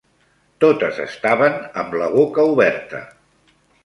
Totes 0.63 1.01
estaven 1.03 1.59
amb 1.81 1.93
la 2.03 2.07
boca 2.13 2.47
oberta 2.55 3.03